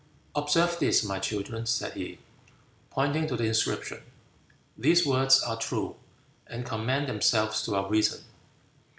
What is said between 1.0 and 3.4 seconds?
my children," said he, pointing to